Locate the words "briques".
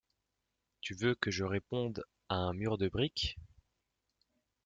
2.89-3.37